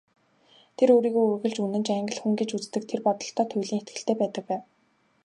Тэр 0.77 0.89
өөрийгөө 0.95 1.25
үргэлж 1.31 1.57
үнэнч 1.65 1.87
Англи 1.99 2.17
хүн 2.19 2.33
гэж 2.39 2.49
үздэг, 2.57 2.83
тэр 2.89 3.01
бодолдоо 3.07 3.45
туйлын 3.49 3.79
итгэлтэй 3.81 4.15
байдаг 4.19 4.43
байв. 4.49 4.61